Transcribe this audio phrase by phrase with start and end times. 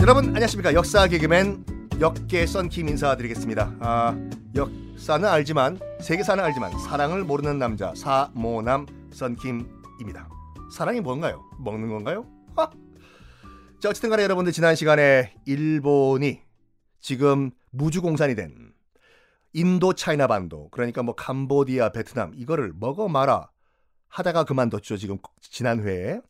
[0.00, 1.64] 여러분 안녕하십니까 역사 개그맨
[2.00, 3.76] 역계 썬킴 인사드리겠습니다.
[3.80, 4.16] 아,
[4.54, 10.28] 역사는 알지만 세계사는 알지만 사랑을 모르는 남자 사모남 썬킴입니다.
[10.72, 11.44] 사랑이 뭔가요?
[11.58, 12.26] 먹는 건가요?
[12.56, 12.70] 하!
[13.80, 16.40] 자 어쨌든 간에 여러분들 지난 시간에 일본이
[17.00, 18.72] 지금 무주공산이 된
[19.52, 23.49] 인도 차이나 반도 그러니까 뭐 캄보디아 베트남 이거를 먹어 마라
[24.10, 26.20] 하다가 그만뒀죠 지금 지난 회에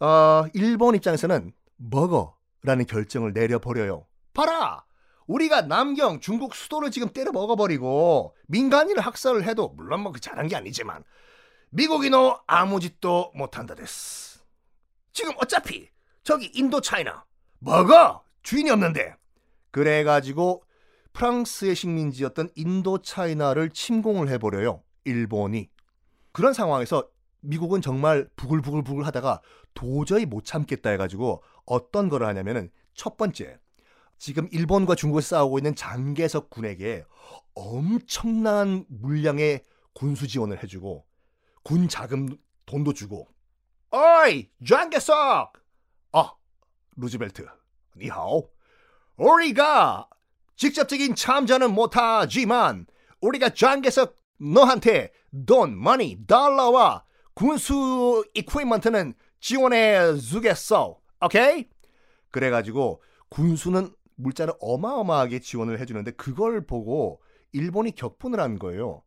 [0.00, 4.06] 어, 일본 입장에서는 먹어라는 결정을 내려버려요.
[4.34, 4.84] 봐라!
[5.26, 10.56] 우리가 남경 중국 수도를 지금 때려 먹어버리고 민간인을 학살을 해도 물론 뭐 그 잘한 게
[10.56, 11.04] 아니지만
[11.70, 14.40] 미국이 너 아무 짓도 못한다 됐스.
[15.12, 15.88] 지금 어차피
[16.24, 17.24] 저기 인도 차이나
[17.60, 19.14] 먹어 주인이 없는데
[19.70, 20.64] 그래가지고
[21.12, 24.82] 프랑스의 식민지였던 인도 차이나를 침공을 해버려요.
[25.04, 25.68] 일본이.
[26.32, 27.08] 그런 상황에서
[27.40, 29.40] 미국은 정말 부글부글부글 하다가
[29.74, 33.58] 도저히 못 참겠다 해가지고 어떤 거를 하냐면은 첫 번째
[34.18, 37.04] 지금 일본과 중국에서 싸우고 있는 장개석 군에게
[37.54, 39.64] 엄청난 물량의
[39.94, 41.06] 군수 지원을 해주고
[41.62, 43.28] 군 자금 돈도 주고
[43.90, 45.52] 어이 장개석!
[46.12, 46.34] 아
[46.96, 47.46] 루즈벨트
[47.96, 48.50] 니하오.
[49.16, 50.08] 우리가
[50.56, 52.86] 직접적인 참전은 못하지만
[53.20, 55.12] 우리가 장개석 너한테
[55.46, 60.98] 돈, 머니, 달러와 군수 이퀴먼트는 지원해 주겠어.
[61.24, 61.68] 오케이?
[62.30, 67.20] 그래가지고 군수는 물자를 어마어마하게 지원을 해주는데 그걸 보고
[67.52, 69.02] 일본이 격분을 한 거예요.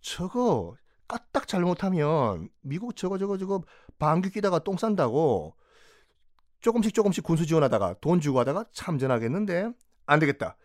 [0.00, 0.76] 저거
[1.08, 3.62] 까딱 잘못하면 미국 저거 저거 저거
[3.98, 5.54] 방귀 끼다가 똥 싼다고
[6.60, 9.70] 조금씩 조금씩 군수 지원하다가 돈 주고 하다가 참전하겠는데
[10.06, 10.56] 안 되겠다.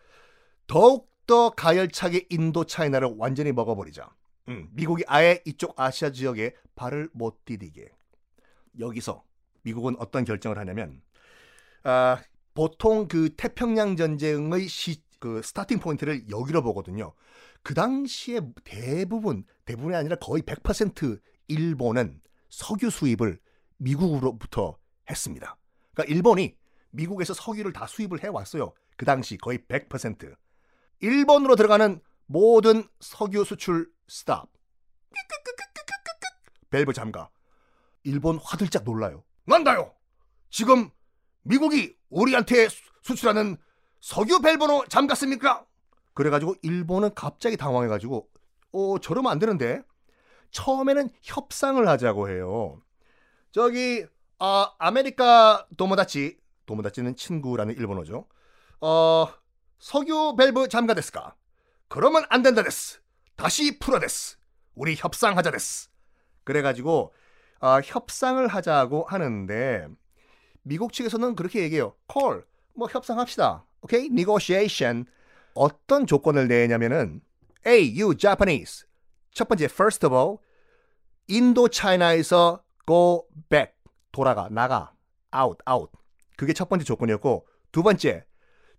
[0.66, 4.12] 더욱 더 가열차게 인도 차이나를 완전히 먹어버리자.
[4.48, 7.88] 음, 미국이 아예 이쪽 아시아 지역에 발을 못 디디게.
[8.80, 9.22] 여기서
[9.62, 11.00] 미국은 어떤 결정을 하냐면
[11.84, 12.20] 아,
[12.52, 17.12] 보통 그 태평양 전쟁의 시, 그 스타팅 포인트를 여기로 보거든요.
[17.62, 23.38] 그 당시에 대부분 대부분이 아니라 거의 100% 일본은 석유 수입을
[23.76, 25.56] 미국으로부터 했습니다.
[25.94, 26.56] 그러니까 일본이
[26.90, 28.72] 미국에서 석유를 다 수입을 해 왔어요.
[28.96, 30.34] 그 당시 거의 100%.
[31.00, 34.48] 일본으로 들어가는 모든 석유 수출 스탑.
[36.70, 37.28] 밸브 잠가.
[38.04, 39.24] 일본 화들짝 놀라요.
[39.44, 39.94] 난다요.
[40.50, 40.90] 지금
[41.42, 42.68] 미국이 우리한테
[43.02, 43.56] 수출하는
[44.00, 45.66] 석유 밸브로 잠갔습니까?
[46.14, 48.28] 그래가지고 일본은 갑자기 당황해가지고
[48.72, 49.82] 어 저러면 안 되는데
[50.52, 52.80] 처음에는 협상을 하자고 해요.
[53.52, 54.06] 저기
[54.38, 58.26] 아 아메리카 도모다치 도모다치는 친구라는 일본어죠.
[58.80, 59.26] 어
[59.80, 61.34] 석유 밸브 잠가 ですか?
[61.88, 63.00] 그러면 안 된다 です.
[63.34, 64.36] 다시 풀어 です.
[64.74, 65.88] 우리 협상하자 です.
[66.44, 67.12] 그래가지고
[67.60, 69.88] 어, 협상을 하자고 하는데
[70.62, 71.94] 미국 측에서는 그렇게 얘기해요.
[72.06, 73.64] 콜, 뭐 협상합시다.
[73.80, 75.06] 오케이, negotiation.
[75.54, 77.22] 어떤 조건을 내냐면은
[77.66, 78.86] A, you Japanese.
[79.32, 80.36] 첫 번째, first of all,
[81.26, 83.72] 인도 차이나에서 go back
[84.12, 84.92] 돌아가 나가
[85.34, 85.92] out out
[86.36, 88.24] 그게 첫 번째 조건이었고 두 번째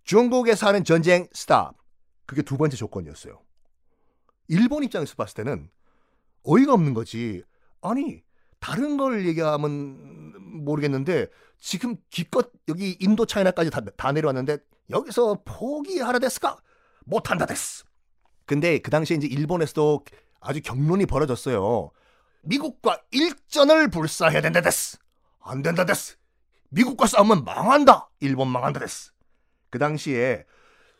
[0.04, 1.76] 중국에서 하는 전쟁 stop
[2.26, 3.40] 그게 두 번째 조건이었어요.
[4.48, 5.70] 일본 입장에서 봤을 때는
[6.44, 7.42] 어이가 없는 거지.
[7.80, 8.22] 아니
[8.60, 14.58] 다른 걸 얘기하면 모르겠는데 지금 기껏 여기 인도 차이나까지 다, 다 내려왔는데
[14.90, 16.58] 여기서 포기하라 ですか
[17.04, 17.84] 못한다 です.
[18.46, 20.04] 근데 그 당시에 이제 일본에서도
[20.40, 21.90] 아주 격론이 벌어졌어요.
[22.42, 24.98] 미국과 일전을 불사해야 된다 です.
[25.40, 26.16] 안 된다 です.
[26.70, 28.10] 미국과 싸우면 망한다.
[28.20, 29.12] 일본 망한다 です.
[29.72, 30.44] 그 당시에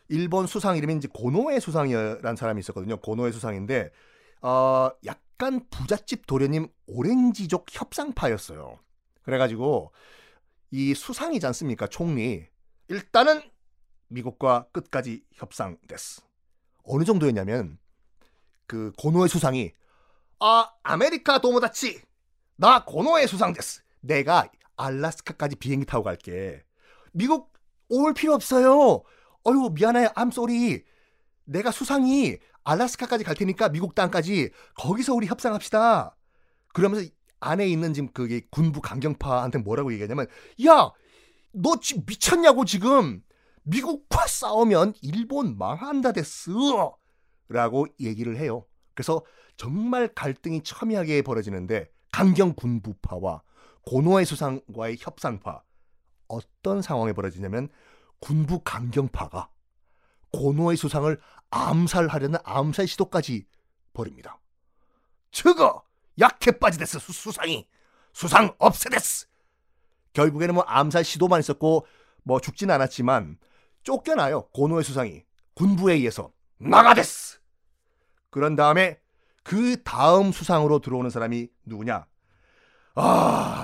[0.08, 2.96] 일본 수상 이름이 이제 고노에 수상이라는 사람이 있었거든요.
[3.00, 3.90] 고노에 수상인데
[4.40, 8.78] 어, 약간 부잣집 도련님 오렌지족 협상파였어요.
[9.24, 9.92] 그래가지고
[10.70, 11.86] 이 수상이지 않습니까?
[11.86, 12.46] 총리.
[12.88, 13.42] 일단은
[14.08, 16.22] 미국과 끝까지 협상 です.
[16.84, 17.78] 어느 정도였냐면
[18.66, 19.72] 그 고노에 수상이
[20.40, 22.00] 아 아메리카 도모다치
[22.56, 23.82] 나 고노에 수상 です.
[24.00, 26.64] 내가 알라스카까지 비행기 타고 갈게.
[27.12, 27.51] 미국
[27.92, 29.02] 올 필요 없어요.
[29.44, 30.84] 어휴 미안해 I'm sorry.
[31.44, 36.16] 내가 수상이 알라스카까지 갈 테니까 미국 땅까지 거기서 우리 협상합시다.
[36.72, 37.08] 그러면서
[37.40, 40.26] 안에 있는 지금 그게 군부 강경파한테 뭐라고 얘기하냐면
[40.66, 40.92] 야
[41.52, 43.22] 너 지금 미쳤냐고 지금
[43.64, 46.50] 미국과 싸우면 일본 망한다 됐스
[47.48, 48.64] 라고 얘기를 해요.
[48.94, 49.22] 그래서
[49.56, 53.42] 정말 갈등이 첨예하게 벌어지는데 강경 군부파와
[53.86, 55.62] 고노의 수상과의 협상파
[56.32, 57.69] 어떤 상황이 벌어지냐면
[58.19, 59.50] 군부 강경파가
[60.32, 61.20] 고노의 수상을
[61.50, 63.46] 암살하려는 암살 시도까지
[63.93, 64.38] 벌입니다.
[65.31, 65.82] 저거
[66.19, 67.67] 약해 빠지데스 수상이
[68.14, 69.26] 수상 없애데스.
[70.14, 71.87] 결국에는 뭐 암살 시도만 있었고
[72.23, 73.38] 뭐 죽진 않았지만
[73.82, 75.25] 쫓겨나요 고노의 수상이
[75.55, 77.40] 군부에 의해서 나가데스.
[78.31, 79.00] 그런 다음에
[79.43, 82.06] 그 다음 수상으로 들어오는 사람이 누구냐?
[82.94, 83.62] 아,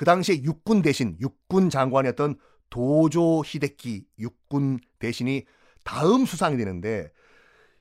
[0.00, 2.38] 그 당시에 육군 대신 육군 장관이었던
[2.70, 5.44] 도조 히데키 육군 대신이
[5.84, 7.12] 다음 수상이 되는데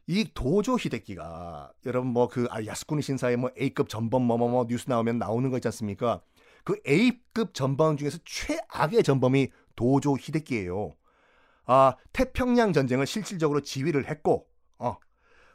[0.06, 4.68] 이 도조 히데키가 여러분 뭐 그 아, 야스쿠니 신사의 뭐 A급 전범 뭐뭐뭐 뭐, 뭐
[4.68, 6.21] 뉴스 나오면 나오는 거 있지 않습니까?
[6.66, 10.98] 그 A급 전범 중에서 최악의 전범이 도조 히데키예요.
[11.68, 14.45] 아, 태평양 전쟁을 실질적으로 지휘를 했고
[14.77, 14.98] 어,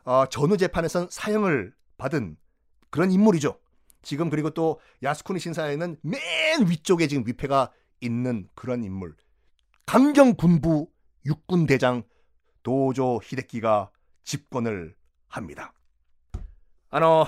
[0.06, 2.38] 어, 전후 재판에선 사형을 받은
[2.88, 3.58] 그런 인물이죠.
[4.04, 6.20] 지금 그리고 또 야스쿠니 신사에는 맨
[6.68, 9.16] 위쪽에 지금 위패가 있는 그런 인물.
[9.86, 10.88] 강경 군부
[11.26, 12.02] 육군 대장
[12.62, 13.90] 도조 히데키가
[14.24, 14.94] 집권을
[15.28, 15.74] 합니다.
[16.90, 17.26] あの、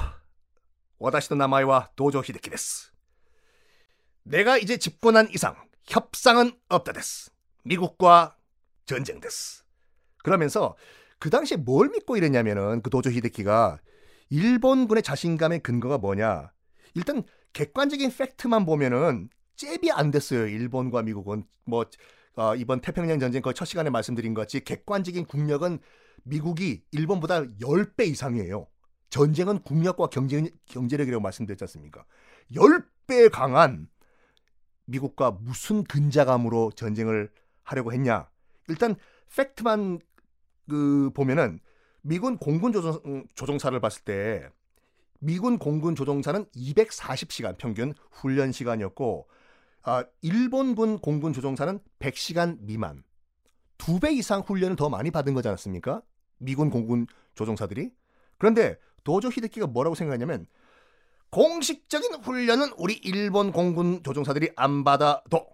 [0.98, 2.92] 私の名前は 東條英機 です.
[4.22, 7.30] 내가 이제 집권한 이상 협상은 없다 です.
[7.64, 8.36] 미국과
[8.86, 9.64] 전쟁 です.
[10.22, 10.76] 그러면서
[11.18, 13.80] 그 당시에 뭘 믿고 이랬냐면은 그 도조 히데키가
[14.30, 16.52] 일본군의 자신감의 근거가 뭐냐?
[16.96, 17.22] 일단
[17.52, 20.46] 객관적인 팩트만 보면은 잽이 안 됐어요.
[20.46, 21.84] 일본과 미국은 뭐
[22.36, 25.78] 어, 이번 태평양 전쟁 거첫 시간에 말씀드린 것 같이 객관적인 국력은
[26.24, 28.66] 미국이 일본보다 10배 이상이에요.
[29.10, 32.04] 전쟁은 국력과 경제, 경제력이라고 말씀드렸지 않습니까?
[32.52, 33.88] 10배 강한
[34.86, 37.30] 미국과 무슨 근자감으로 전쟁을
[37.62, 38.28] 하려고 했냐?
[38.68, 38.96] 일단
[39.34, 40.00] 팩트만
[40.68, 41.60] 그 보면은
[42.00, 44.48] 미군 공군 조종, 음, 조종사를 봤을 때
[45.20, 49.28] 미군 공군 조종사는 240시간 평균 훈련 시간이었고
[49.82, 53.04] 아, 일본군 공군 조종사는 100시간 미만.
[53.78, 56.02] 두 배 이상 훈련을 더 많이 받은 거지 않습니까?
[56.38, 57.90] 미군 공군 조종사들이.
[58.38, 60.46] 그런데 도조 히데키가 뭐라고 생각하냐면
[61.30, 65.46] 공식적인 훈련은 우리 일본 공군 조종사들이 안 받아도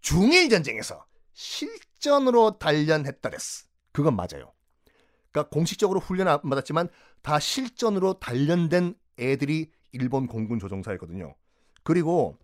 [0.00, 3.66] 중일 전쟁에서 실전으로 단련했다 됐어.
[3.92, 4.52] 그건 맞아요.
[5.38, 6.88] 그러니까 공식적으로 훈련 안 받았지만
[7.22, 11.34] 다 실전으로 단련된 애들이 일본 공군 조종사였거든요.
[11.84, 12.36] 그리고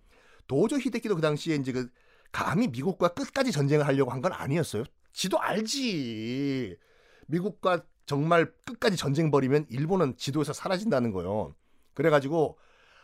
[0.47, 1.89] 도저 히데키도 그 당시에 이제 그
[2.33, 4.85] 감히 미국과 끝까지 전쟁을 하려고 한 건 아니었어요.
[5.13, 6.77] 지도 알지.
[7.27, 11.55] 미국과 정말 끝까지 전쟁 벌이면 일본은 지도에서 사라진다는 거예요.
[11.95, 12.59] 그래가지고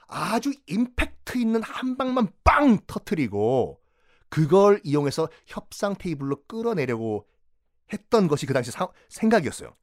[0.09, 3.81] 아주 임팩트 있는 한 방만 빵 터트리고
[4.29, 7.27] 그걸 이용해서 협상 테이블로 끌어내려고
[7.93, 9.75] 했던 것이 그 당시 사, 생각이었어요.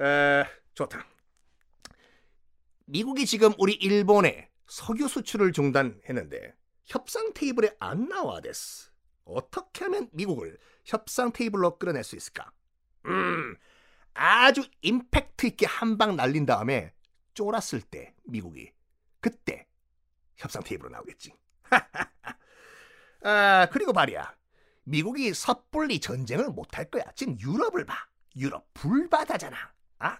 [0.00, 0.44] 에,
[0.74, 1.06] 좋다.
[2.86, 6.54] 미국이 지금 우리 일본에 석유 수출을 중단했는데
[6.84, 8.90] 협상 테이블에 안 나와댔어.
[9.24, 12.52] 어떻게 하면 미국을 협상 테이블로 끌어낼 수 있을까?
[13.06, 13.56] 음,
[14.14, 16.92] 아주 임팩트 있게 한 방 날린 다음에
[17.34, 18.72] 쫄았을 때 미국이
[19.20, 19.66] 그때
[20.36, 21.32] 협상 테이블로 나오겠지.
[23.22, 24.36] 아, 그리고 말이야.
[24.84, 27.02] 미국이 섣불리 전쟁을 못 할 거야.
[27.16, 27.96] 지금 유럽을 봐.
[28.36, 29.56] 유럽 불바다잖아.
[29.98, 30.18] 아?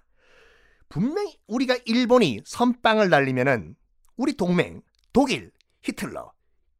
[0.88, 3.76] 분명히 우리가 일본이 선빵을 날리면은
[4.16, 4.82] 우리 동맹
[5.12, 5.52] 독일,
[5.82, 6.32] 히틀러,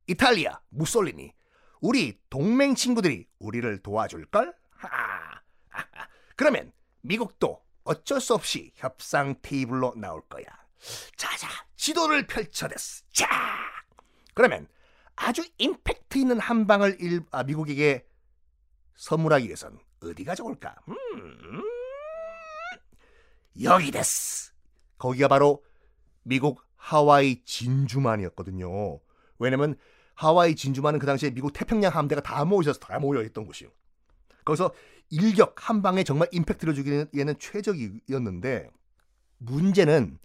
[0.06, 1.32] 이탈리아, 무솔리니
[1.80, 4.54] 우리 동맹 친구들이 우리를 도와줄걸?
[4.70, 5.42] 하,
[6.36, 6.72] 그러면
[7.02, 10.44] 미국도 어쩔 수 없이 협상 테이블로 나올 거야.
[11.16, 13.04] 자자, 지도를 펼쳐댔어.
[13.12, 13.28] 자,
[14.34, 14.68] 그러면
[15.14, 18.06] 아주 임팩트 있는 한 방을 일, 아, 미국에게
[18.96, 20.76] 선물하기 위해선 어디가 좋을까?
[20.88, 21.62] 음,
[23.62, 24.52] 여기 됐어.
[24.98, 25.62] 거기가 바로
[26.22, 29.00] 미국 하와이 진주만이었거든요.
[29.38, 29.76] 왜냐면
[30.14, 33.68] 하와이 진주만은 그 당시에 미국 태평양 함대가 다 모여서 다 모여 있던 곳이요.
[34.44, 34.72] 거기서
[35.10, 38.70] 일격 한 방에 정말 임팩트를 주기에는 최적이었는데
[39.38, 40.18] 문제는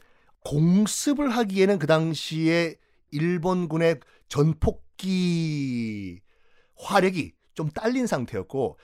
[0.45, 2.75] 공습을 하기에는 그 당시에
[3.11, 6.21] 일본군의 전폭기
[6.75, 8.79] 화력이 좀 딸린 상태였고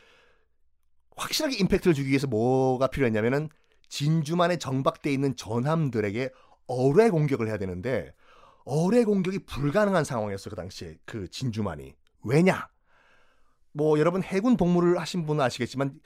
[1.16, 3.50] 확실하게 임팩트를 주기 위해서 뭐가 필요했냐면은
[3.90, 6.32] 진주만에 정박돼 있는 전함들에게
[6.68, 8.14] 어뢰 공격을 해야 되는데
[8.66, 10.50] 어뢰 공격이 불가능한 상황이었어요.
[10.50, 11.96] 그 당시에 그 진주만이.
[12.24, 12.68] 왜냐?
[13.72, 16.00] 뭐 여러분 해군 복무를 하신 분은 아시겠지만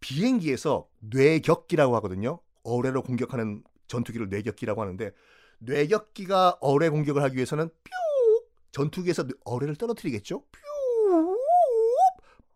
[0.00, 2.40] 비행기에서 뇌격기라고 하거든요.
[2.62, 5.10] 어뢰로 공격하는 전투기를 뇌격기라고 하는데
[5.58, 10.42] 뇌격기가 어뢰 공격을 하기 위해서는 뿅 전투기에서 어뢰를 떨어뜨리겠죠.
[10.42, 11.36] 뿅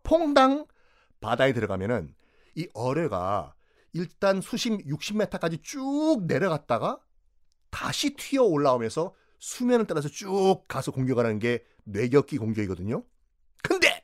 [0.03, 0.65] 퐁당
[1.19, 2.13] 바다에 들어가면은
[2.55, 3.53] 이 어뢰가
[3.93, 6.99] 일단 수심 60m까지 쭉 내려갔다가
[7.69, 13.03] 다시 튀어 올라오면서 수면을 따라서 쭉 가서 공격하는 게 뇌격기 공격이거든요.
[13.63, 14.03] 근데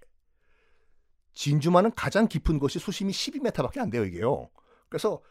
[1.34, 4.50] 진주만은 가장 깊은 곳이 수심이 12m밖에 안 돼요, 이게요.
[4.90, 5.22] 그래서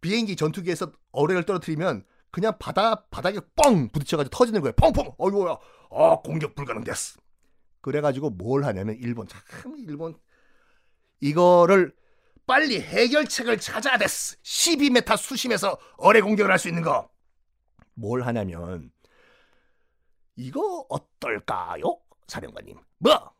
[0.00, 4.72] 비행기 전투기에서 어뢰를 떨어뜨리면 그냥 바다 바닥에 뻥 부딪혀가지고 터지는 거예요.
[4.74, 5.14] 펑펑.
[5.18, 5.56] 어이구야.
[5.92, 7.20] 아 공격 불가능 됐어.
[7.80, 9.40] 그래가지고 뭘 하냐면 일본 참
[9.78, 10.18] 일본
[11.20, 11.94] 이거를
[12.46, 14.36] 빨리 해결책을 찾아야 됐어.
[14.42, 17.10] 12m 수심에서 어뢰 공격을 할 수 있는 거.
[17.94, 18.90] 뭘 하냐면
[20.36, 21.98] 이거 어떨까요?
[22.26, 22.78] 사령관님.
[22.98, 23.32] 뭐?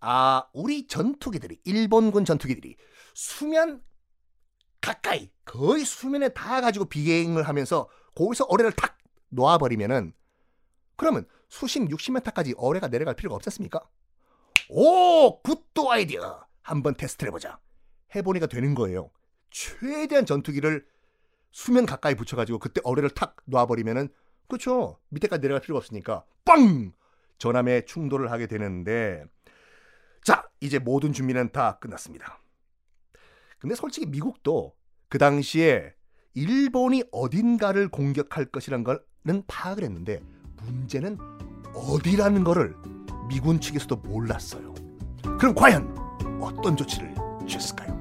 [0.00, 2.76] 아, 우리 전투기들이 일본군 전투기들이
[3.14, 3.82] 수면
[4.80, 8.96] 가까이 거의 수면에 닿아 가지고 비행을 하면서 거기서 어뢰를 탁
[9.30, 10.14] 놓아버리면은
[10.96, 13.80] 그러면 수심 60m까지 어뢰가 내려갈 필요가 없지 않습니까?
[14.68, 16.46] 오, 굿도 아이디어.
[16.62, 17.58] 한번 테스트를 해보자.
[18.14, 19.10] 해보니까 되는 거예요.
[19.50, 20.84] 최대한 전투기를
[21.50, 24.08] 수면 가까이 붙여가지고 그때 어뢰를 탁 놔버리면은
[24.48, 24.98] 그렇죠.
[25.08, 26.92] 밑에까지 내려갈 필요가 없으니까 빵
[27.38, 29.24] 전함에 충돌을 하게 되는데
[30.22, 32.40] 자 이제 모든 준비는 다 끝났습니다.
[33.58, 34.74] 근데 솔직히 미국도
[35.08, 35.94] 그 당시에
[36.34, 40.20] 일본이 어딘가를 공격할 것이라는 거는 파악을 했는데
[40.56, 41.18] 문제는
[41.74, 42.76] 어디라는 거를
[43.28, 44.74] 미군 측에서도 몰랐어요.
[45.38, 45.96] 그럼 과연
[46.40, 47.14] 어떤 조치를
[47.46, 47.97] 취했을까요?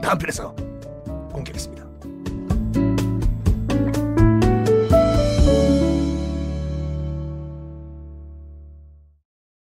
[0.00, 0.54] 다음 편에서
[1.32, 1.87] 공개하겠습니다.